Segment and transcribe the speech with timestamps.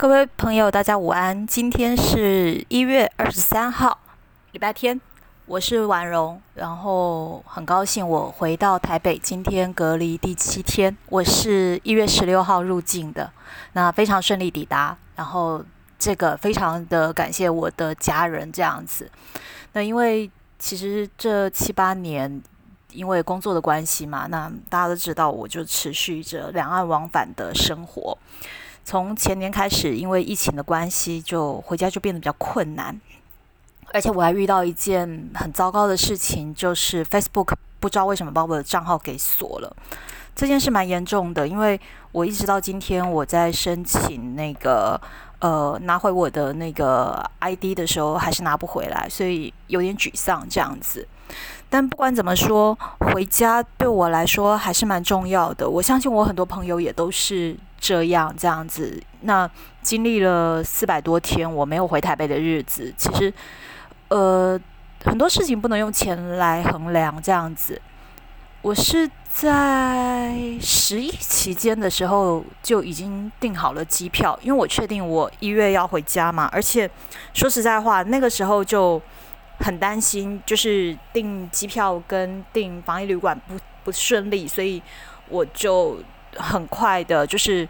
[0.00, 1.44] 各位朋友，大家午安。
[1.44, 3.98] 今天是一月二十三号，
[4.52, 5.00] 礼拜天。
[5.44, 9.18] 我是婉容，然后很高兴我回到台北。
[9.18, 13.32] 今天隔离第七天，我是一月十六号入境的，
[13.72, 14.96] 那非常顺利抵达。
[15.16, 15.60] 然后
[15.98, 19.10] 这个非常的感谢我的家人这样子。
[19.72, 20.30] 那因为
[20.60, 22.40] 其实这七八年
[22.92, 28.16] 因为工作的关系嘛，那大家都知道，我就持续着两岸往返的生活。
[28.88, 32.98] 从前年开始，因为疫情的关系，就回家就变得比较困难，
[33.92, 39.76] 而且我还遇到一件很糟糕的事情，就是 Facebook 不知道为什么把我的账号给锁了。
[40.34, 41.78] 这件事蛮严重的，因为
[42.12, 44.98] 我一直到今天我在申请那个
[45.40, 51.06] 呃拿回我的那个 ID 的时候，还是拿不回来，所以有点沮丧这样子。
[51.70, 55.68] 但不管怎么说，回家对我来说还是蛮重要的。
[55.68, 57.56] 我相信我很多朋友也都是。
[57.80, 59.48] 这样这样子，那
[59.82, 63.32] 经历了四百多天我没有回台北的日子，其实，
[64.08, 64.58] 呃，
[65.04, 67.22] 很多事情不能用钱来衡量。
[67.22, 67.80] 这样子，
[68.62, 76.50] 我是在十一期间的时候就已经订好了机票，因为我确定我一月要回家嘛。
[76.50, 76.90] 而且
[77.32, 79.00] 说实在话，那个时候就
[79.58, 84.82] 很担心，就是订机票跟订防疫旅馆不不顺利，所以
[85.28, 85.98] 我就。
[86.36, 87.66] 很快的，就是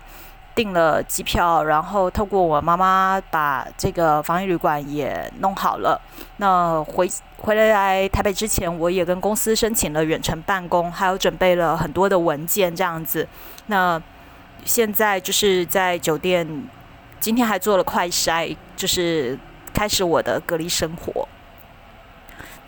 [0.54, 5.98] 订了机票，然后透过我妈妈把这个防疫旅馆也弄好了。
[6.38, 7.08] 那回
[7.38, 13.26] 回来台北之前，我也跟公司申请了远程办公，还有准备了很多的文件这样子。
[13.68, 14.02] 那
[14.64, 16.46] 现在就是在酒店，
[17.20, 19.38] 今天还做了快筛，就是
[19.72, 21.26] 开始我的隔离生活。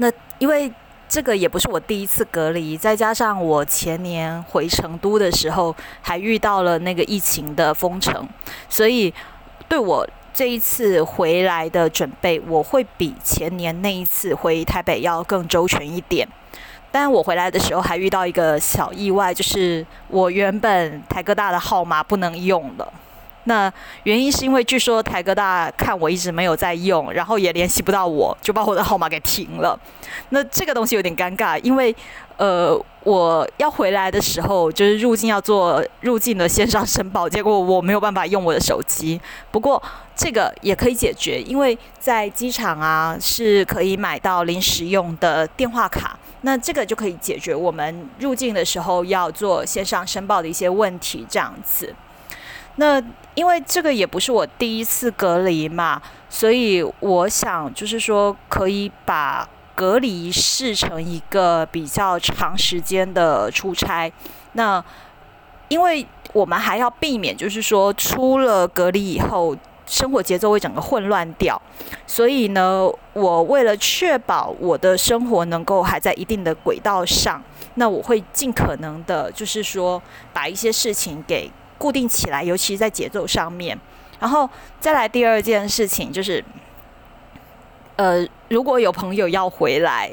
[0.00, 0.72] 那因为。
[1.12, 8.28] 这个也不是我第一次隔离，再加上我前年回成都的时候还遇到了那个疫情的封城，
[8.68, 9.12] 所以
[9.68, 16.24] 对我这一次回来的准备，我会比前年那一次回台北要更周全一点。
[16.92, 22.92] 但我回来的时候还遇到一个小意外，就是我原本台哥大的号码不能用了。
[23.44, 29.78] 那原因是因为据说台哥大看我一直没有在用，然后也联系不到我，就把我的号码给停了。
[30.28, 31.94] 那这个东西有点尴尬，因为
[32.36, 39.18] 呃我要回来的时候就是入境要做入境的线上申报，结果我没有办法用我的手机。
[39.50, 39.82] 不过
[40.14, 51.94] 这个也可以解决，因为在机场啊是可以买到临时用的电话卡，那这个就可以解决我们入境的时候要做线上申报的一些问题，这样子。
[52.80, 52.98] 那
[53.34, 64.10] 因为这个也不是我第一次隔离嘛，所以我想就是说可以把隔离视成一个比较长时间的出差。
[64.54, 64.82] 那
[65.68, 69.54] 因为我们还要避免就是说出了隔离以后
[69.84, 71.60] 生活节奏会整个混乱掉，
[72.06, 77.42] 所以呢，我为了确保我的生活能够还在一定的轨道上，
[77.74, 80.02] 那我会尽可能的就是说
[80.32, 81.50] 把一些事情给。
[81.80, 83.78] 固定起来，尤其是在节奏上面。
[84.18, 84.46] 然后
[84.78, 86.44] 再来第二件事情就是，
[87.96, 90.10] 呃，如果有朋友要回来，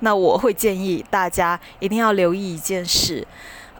[0.00, 3.26] 那我会建议大家一定要留意一件事。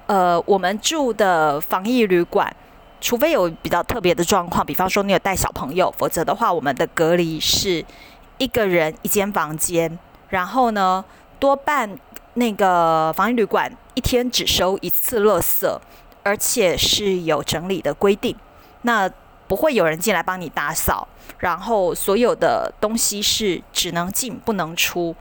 [0.06, 2.50] 呃，我们住的防疫旅馆，
[2.99, 7.84] 除非有比较特别的状况，比方说你有带小朋友，否则的话，我们的隔离是
[8.38, 9.99] 一个人一间房间。
[10.31, 11.05] 然后呢，
[11.38, 11.91] 多半
[12.34, 15.78] 那个防疫旅馆一天只收一次垃圾。
[16.28, 18.37] 而且是有整理的规定，
[18.83, 19.11] 那
[19.47, 21.09] 不会有人进来帮你打扫，
[21.39, 25.17] 然后所有的东西是只能进不能出，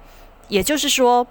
[0.50, 1.26] 也就是说，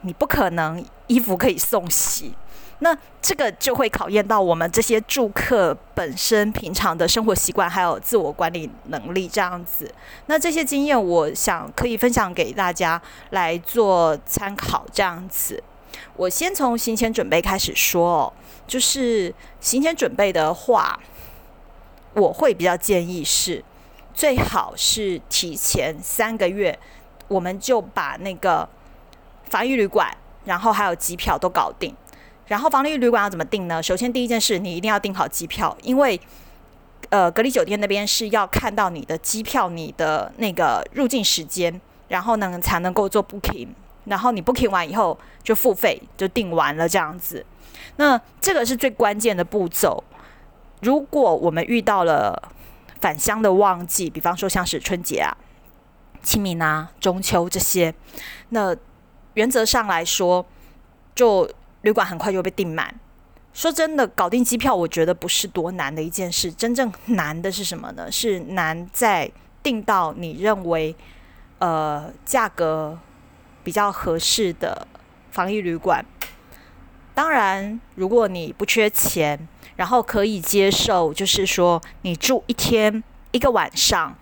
[0.00, 2.34] 你不可能衣服可以送洗，
[2.78, 9.92] 那这个就会考验到我们这些住客本身平常的生活习惯，还有自我管理能力这样子。
[10.28, 12.98] 那这些经验，我想可以分享给大家
[13.32, 15.62] 来做参考，这样子。
[16.16, 18.32] 我先从行前准备开始说哦，
[18.66, 20.98] 就是行前准备的话，
[22.14, 23.64] 我会比较建议是
[24.12, 26.78] 最好是提前三个月，
[27.28, 28.68] 我们就把那个
[29.44, 31.94] 防疫旅馆，然后还有机票都搞定。
[32.46, 33.82] 然后防疫旅馆要怎么订呢？
[33.82, 36.20] 首先第一件事，你一定要订好机票，因为
[37.08, 43.68] 呃隔离酒店那边是要看到你的机票，你的那个入境时间，然后呢才能够做 booking。
[44.04, 47.44] 然后你 booking 完以后就付费，就订完了这样子。
[47.96, 50.02] 那这个是最关键的步骤。
[50.80, 52.50] 如果我们遇到了
[53.00, 55.36] 返乡的旺季，比方说像是春节啊、
[56.22, 57.94] 清明啊、中秋这些，
[58.50, 58.76] 那
[59.34, 60.44] 原则上来说，
[61.14, 61.48] 就
[61.82, 62.94] 旅馆很快就被订满。
[63.52, 66.50] 说真的，搞定机票，我觉得不是多难的一件事。
[66.52, 68.10] 真正难的是什么呢？
[68.10, 69.30] 是难在
[69.62, 70.94] 订到你认为
[71.60, 72.98] 呃价格
[73.64, 74.86] 比较合适的
[75.30, 76.04] 防疫旅馆。
[77.14, 83.02] 当然，如果你不缺钱，然后可以接受，就是说你住一天
[83.32, 84.16] 一个晚上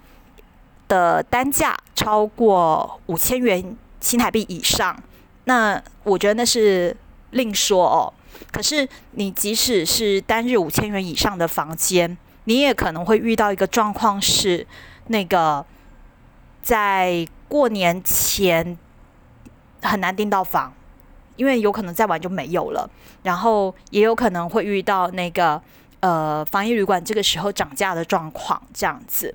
[0.89, 4.97] 的单价超过五千元新台币以上，
[5.44, 6.97] 那我觉得那是
[7.31, 8.12] 另说哦。
[8.50, 14.67] 可是，你即使是单日五千元以上的房间，你也可能会遇到一个状况是，
[15.06, 15.65] 那个
[16.61, 18.77] 在过年前
[19.82, 20.73] 很难订到房，
[21.37, 22.88] 因为有可能再晚就没有了。
[23.23, 25.61] 然后也有可能会遇到那个
[26.00, 29.34] 呃防疫旅馆这个时候涨价的状况，这样子。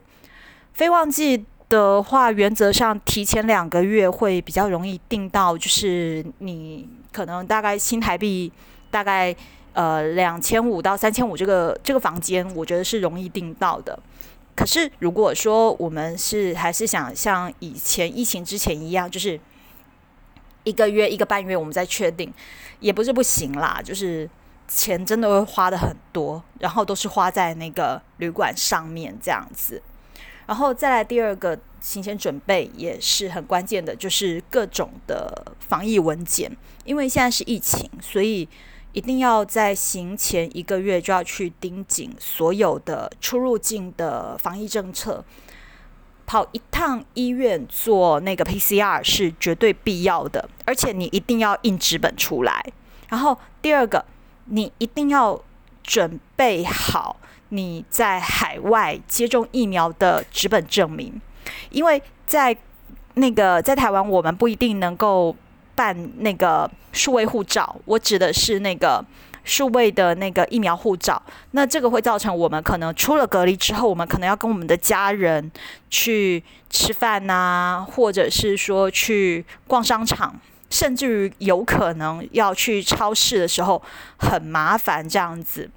[0.73, 8.51] 非旺季的话，原则上提前两个月会比较容易订到，就是你可能大概新台币。
[8.89, 9.35] 大概
[9.73, 13.99] 呃两千五到三千五这个这个房间，我觉得是容易订到的。
[14.55, 19.37] 可是如果说我们是还是想像以前疫情之前一样，就是
[20.67, 22.33] 一个月一个半月我们再确定，
[22.79, 23.81] 也不是不行啦。
[23.83, 24.29] 就是
[24.67, 29.81] 钱真的会花的很多，然后都是花在那个旅馆上面这样子。
[30.45, 36.51] 然后再来第二个行前准备也是很关键的，就是各种的防疫文件，
[36.83, 38.49] 因为现在是疫情，所以。
[38.93, 45.23] 一定要在行前一个月就要去盯紧所有的出入境的防疫政策，
[46.27, 52.63] 跑一趟医院做那个 PCR 是绝对必要的，而且你一定要印纸本出来。
[53.09, 54.05] 然后第二个，
[54.45, 55.41] 你一定要
[55.81, 57.15] 准备好
[57.49, 61.19] 你在海外接种疫苗的纸本证明，
[61.71, 62.55] 因为在
[63.15, 65.35] 那个在台湾我们不一定能够。
[65.77, 68.99] 办那个数位护照，我指的是那个
[69.47, 71.19] 数位的那个疫苗护照。
[71.51, 75.51] 那这个会造成我们可能出了隔离之后，我们可能要跟我们的家人
[75.89, 80.39] 去吃饭呐，或者是说去逛商场，
[80.69, 83.81] 甚至于有可能要去超市的时候
[84.17, 85.71] 很麻烦这样子。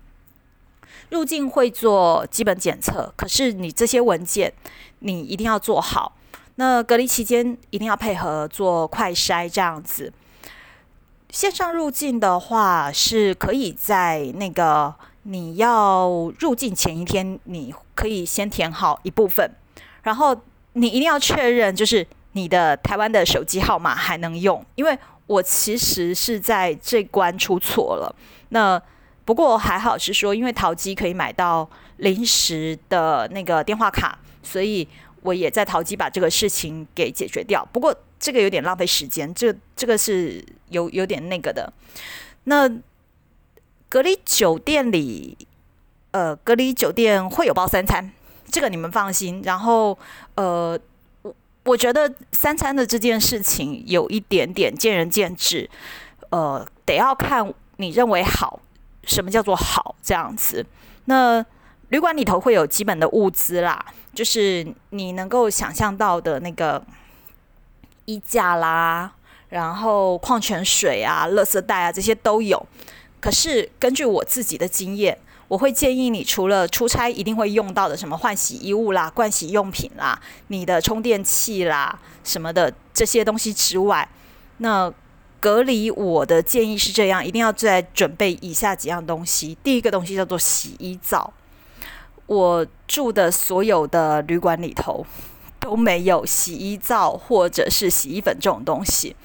[1.10, 4.52] 入境会做基本检测，可是你这些文件
[4.98, 6.16] 你一定要做好。
[6.56, 10.12] 那隔离期间一定要配合做快筛，这样子。
[11.32, 14.92] 线上入境的话，是可以在那个
[15.22, 19.48] 你要入境前一天，你可以先填好一部分，
[20.02, 20.36] 然后
[20.72, 24.64] 你一定要确认，就是你的台湾的手机号码还能用。
[24.74, 28.14] 因为我其实是在这关出错了，
[28.48, 28.80] 那
[29.24, 31.68] 不过还好是说，因为淘机可以买到
[31.98, 34.86] 临时的那个电话卡，所以。
[35.22, 41.72] 我也在淘机把这个事情给解决掉，不过这个有点浪费时间，这这个是有有点那个的。
[42.44, 42.70] 那
[43.88, 45.36] 隔离酒店里，
[46.12, 48.10] 呃，隔离酒店会有包三餐，
[48.50, 49.42] 这个你们放心。
[49.44, 49.98] 然后，
[50.36, 50.78] 呃，
[51.22, 51.34] 我
[51.64, 55.68] 我觉得三餐的这件事情有一点点见仁见智，
[56.30, 58.60] 呃，得要看你认为好，
[59.04, 60.64] 什么叫做好这样子。
[61.06, 61.44] 那
[61.90, 63.84] 旅馆里头会有基本的物资啦。
[64.12, 66.84] 就是你能够想象到的那个
[68.06, 69.12] 衣架啦，
[69.50, 72.66] 然后矿泉水啊、垃圾袋啊这些都有。
[73.20, 75.16] 可是根据我自己的经验，
[75.46, 84.08] 我会建议你除了出差一定会用到的什么换洗衣物啦、盥洗用品啦、你的充电器啦什么的这些东西之外，
[84.56, 84.92] 那
[85.38, 89.56] 隔离我的建议是这样：一定要再准备以下几样东西。
[89.62, 91.32] 第一个东西叫做洗衣皂。
[92.30, 95.04] 我住的所有的旅馆里头
[95.58, 99.16] 都没有洗衣皂或者是洗衣粉这种东西。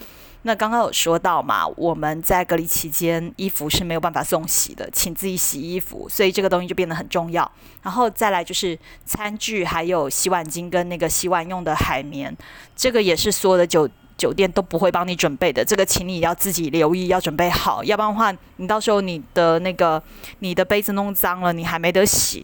[0.41, 7.49] 那刚刚有说到嘛，我们在隔离期间衣服是没有办法送洗的，请自己洗衣服，所以这个东西就变得很重要。
[7.83, 12.35] 然后再来就是餐具，还有洗碗巾跟那个洗碗用的海绵，
[12.75, 20.01] 这个也是所有的酒酒店都不会帮你准备的，这个请你要自己留意，要准备好，要不然的话，你到时候你的那个
[20.39, 22.43] 你的杯子弄脏了，你还没得洗。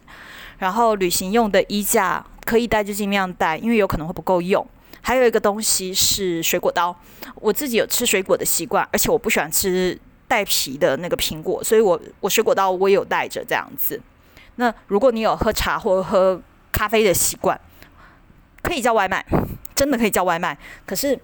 [0.61, 4.63] 然后旅行用的衣架可以带就尽量带，因为有可能会不够用。
[5.01, 6.95] 还有一个东西是水果刀，
[7.33, 13.99] 我自己有吃水果的习惯，而且我不喜欢吃带皮的那个苹果，所以我我水果刀我也有带着这样子。
[14.57, 16.39] 那如果你有喝茶或喝
[16.71, 17.59] 咖啡的习惯，
[18.61, 19.25] 可以叫外卖，
[19.73, 21.19] 真的可以叫外卖，可是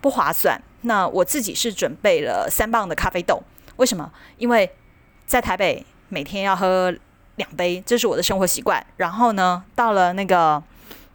[0.00, 0.58] 不划算。
[0.80, 3.42] 那我自己是准备了三磅的咖啡豆，
[3.76, 4.10] 为什么？
[4.38, 4.70] 因为
[5.26, 6.94] 在台北每天要喝。
[7.36, 8.84] 两杯，这是我的生活习惯。
[8.96, 10.62] 然后呢，到了那个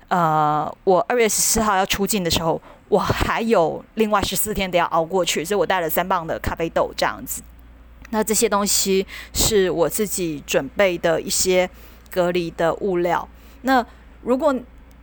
[0.07, 7.41] 呃，我二月十四号要出境的时候，我还有另外十四天得要熬过去，所以我带了三磅的咖啡豆这样子。
[8.09, 11.69] 那这些东西是我自己准备的一些
[12.09, 13.27] 隔离的物料。
[13.63, 13.85] 那
[14.21, 14.55] 如果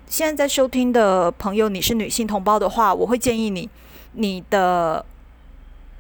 [0.06, 3.68] 现在在收听的朋友你是女性同胞的话，我会建议你，
[4.12, 5.04] 你的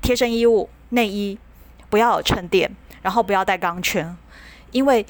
[0.00, 1.38] 贴身衣物、内衣
[1.90, 4.16] 不要有衬垫，然后不要带钢圈，
[4.74, 5.06] 因为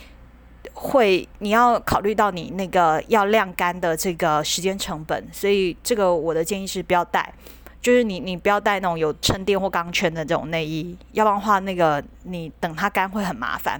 [0.75, 7.33] 会你要考虑到你那个要晾干的这个时间成本，所以这个我的建议是不要带。
[7.80, 13.78] 就是你，你不要带那种有衬垫或钢圈的这种内衣，要不然的话，那个你等它干会很麻烦。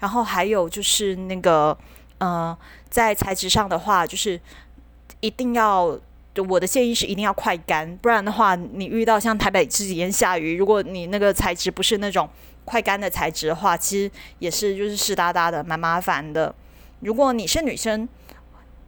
[0.00, 1.76] 然后还有就是那个，
[2.18, 2.56] 呃，
[2.90, 4.40] 在材质上的话，就是
[5.20, 5.96] 一定要，
[6.48, 12.28] 我的建议是一定要快干，不然的话，你遇到像台北这几天下雨，如果你那个材质不是那种
[12.64, 16.54] 快干的材质的话，其实也是就是湿哒哒的，蛮麻烦的。
[17.00, 18.08] 如果你是女生。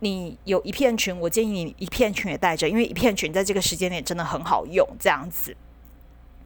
[0.00, 4.86] 你有一片裙，我建议你一片裙也带着，因为一片裙在这个时间点真的很好用。
[5.00, 5.56] 这样子，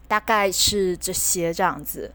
[0.07, 2.13] 大概是这些这样子。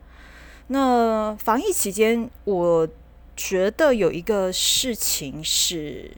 [0.67, 2.87] 那防疫期间，我
[3.35, 6.09] 觉得有一个事情是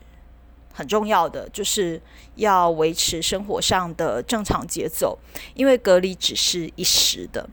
[0.72, 2.00] 很重要的，就是
[2.36, 5.18] 要维持生活上的正常节奏，
[5.56, 7.50] 因为隔离只是一时的。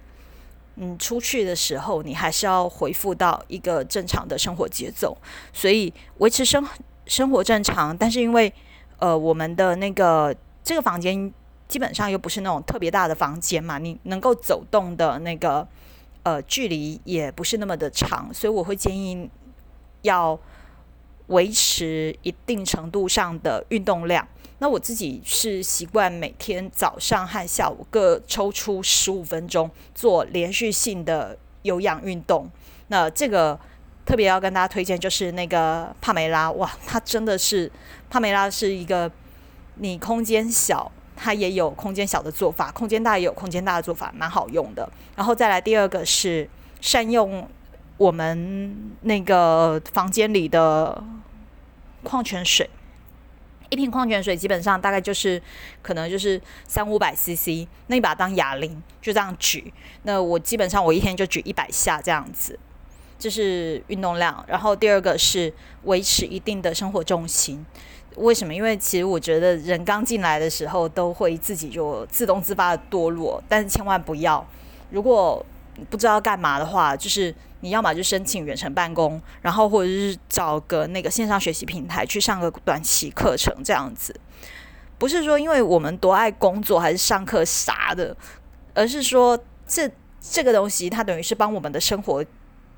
[0.76, 5.16] 嗯，出去的时候你还是要恢复到一个正常的生活节奏，
[5.52, 6.66] 所以维持生。
[7.06, 8.50] 生活正常，但是因为
[8.96, 11.30] 呃，我们的那个这个房间
[11.68, 15.68] 基本上又不是那种特别大的房间嘛，你能够走动的那个
[16.22, 19.28] 呃距离也不是那么的长，所以我会建议
[20.00, 20.40] 要
[21.26, 24.26] 维持一定程度上的运动量。
[24.58, 32.50] 那我自己是习惯每天早上和下午各抽出十五分钟做连续性的有氧运动。
[32.88, 33.58] 那这个。
[34.06, 37.72] 特别要跟大家推荐就是那个帕梅拉，哇，它真的是
[38.10, 39.10] 帕梅拉是一个
[39.76, 44.86] 你空间小，它也有空间小的做法，空间大也有空间大的做法，蛮好用的。
[45.16, 46.46] 然后再来第二个是
[46.82, 47.48] 善用
[47.96, 51.02] 我们那个房间里的
[52.02, 52.68] 矿泉水，
[53.70, 55.40] 一瓶矿泉水基本上大概就是
[55.82, 62.58] 可能就是三五百 CC，那你把它当哑铃就这样举，那我基本上我一天就举一百下这样子。
[63.16, 65.50] 这是运动量，然后第二个是
[65.84, 67.64] 维持一定的生活重心。
[68.16, 68.54] 为什么？
[68.54, 74.46] 因为其实我觉得人刚进来的时候都会自己就自动自发的堕落，但是千万不要。
[74.90, 75.44] 如果
[75.88, 84.14] 不知道干嘛的话，就是你要么就申请远程办公，然后或者是找个那个线上学习平台去上个短期课程这样子。
[84.98, 88.14] 不是说因为我们多爱工作还是上课啥的，
[88.74, 89.90] 而是说这
[90.20, 92.22] 这个东西它等于是帮我们的生活。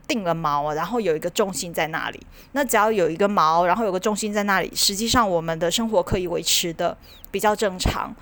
[0.09, 2.27] 定了锚，然后有一个重心在那里。
[2.53, 6.97] 那只要有一个锚，然后有个重心在那里，实际上我们的生活可以维持的
[7.33, 8.15] 比较正常。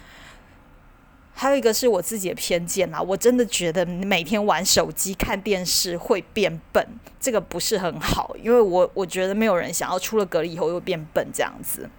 [1.34, 6.86] 还有一个是我自己的偏见啦，我真的觉得每天玩手机看电视会变笨，
[7.20, 11.90] 这个不是很好，因为我我觉得没有人想要出了隔离以后又变笨这样子。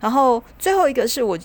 [0.00, 1.38] 然后最后一个是我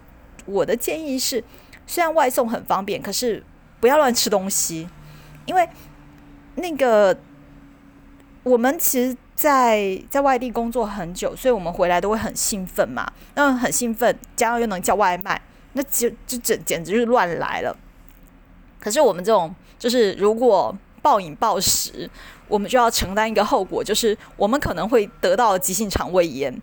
[0.45, 1.43] 我的建议是，
[1.85, 3.43] 虽然外送很方便，可是
[3.79, 4.87] 不要乱吃东西，
[5.45, 5.69] 因为
[6.55, 7.15] 那个。
[8.43, 13.11] 我们其实，在在外地工作很久，所以我们回来都会很兴奋嘛。
[13.33, 15.41] 那很兴奋，加上又能叫外卖，
[15.75, 17.77] 那就就简简直就是乱来了。
[18.79, 22.09] 可是我们这种，就是如果暴饮暴食，
[22.47, 26.61] 我们就要承担一个后果，就是我们可能会得到急性肠胃炎，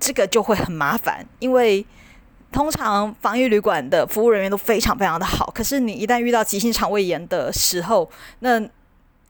[0.00, 1.24] 这个就会很麻烦。
[1.38, 1.86] 因为
[2.50, 8.10] 通常防疫旅馆的服务人员都非常非常的好，可是你一旦遇到急性肠胃炎的时候，
[8.40, 8.60] 那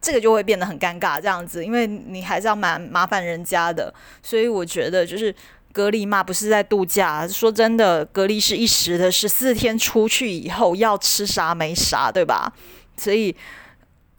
[0.01, 3.93] 这个就会变得很尴尬，这样子，因为你还是要蛮麻烦人家的，
[4.23, 5.35] 所以我觉得就是
[5.75, 7.29] 隔离嘛，不是在度假。
[7.29, 12.51] 说真的，隔离是一时的，十四天出去以后要吃啥没啥，对吧？
[12.97, 13.37] 所以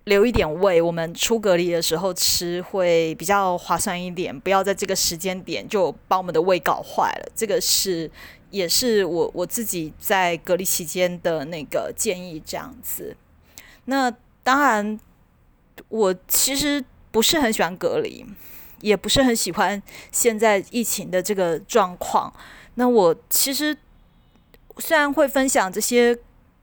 [0.04, 7.32] 留一点胃，我们出隔离的时候吃会比较划算一点，不要在这个时间点就把我们的胃搞坏了。
[7.34, 8.12] 这个是
[8.52, 13.16] 也是我我自己在隔离期间的那个建议，这样子。
[13.86, 14.12] 那
[14.44, 15.00] 当然。
[15.90, 16.82] 我其实
[17.12, 18.26] 不是很喜欢隔离，
[18.86, 22.32] 也不是很喜欢现在疫情的这个状况。
[22.76, 23.76] 那我其实
[24.78, 26.16] 虽然会分享这些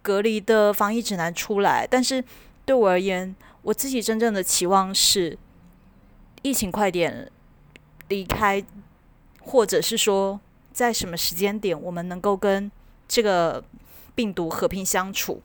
[0.03, 2.23] 隔离的防疫指南出来，但是
[2.65, 5.37] 对我而言，我自己真正的期望是
[6.43, 7.29] 疫情快点
[8.07, 8.65] 离开，
[9.41, 10.41] 或者是说
[10.73, 12.71] 在什么时间点我们能够跟
[13.09, 13.65] 这个
[14.15, 15.43] 病毒和平相处，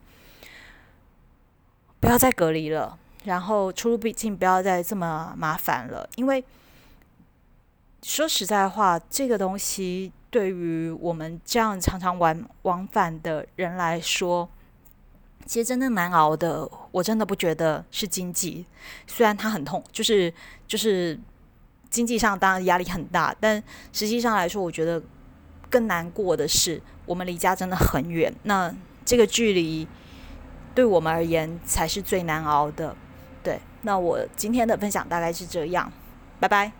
[1.99, 2.99] 不要再隔离了。
[3.23, 6.41] 然后出入毕竟不要再这么麻烦了，因为
[8.07, 14.49] 说实在话，这个东西对于我们这样常常往往返的人来说，
[15.45, 18.65] 其实真正难熬的，我真的不觉得是经济，
[19.07, 20.33] 虽然它很痛，就是
[20.65, 21.19] 就是
[21.89, 23.61] 经济上当然压力很大，但
[23.91, 25.03] 实际上来说，我觉得
[25.69, 28.73] 更难过的是，我们离家真的很远，那
[29.03, 29.85] 这个距离
[30.73, 32.95] 对我们而言才是最难熬的。
[33.43, 35.91] 对，那我今天的分享大概是这样，
[36.39, 36.71] 拜拜。